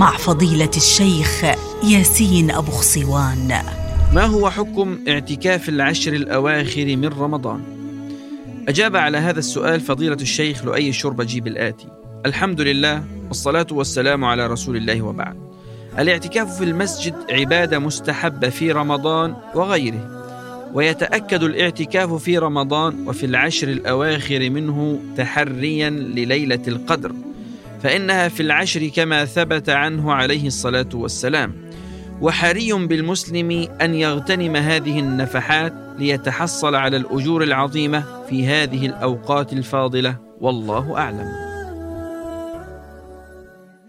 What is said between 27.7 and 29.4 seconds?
فإنها في العشر كما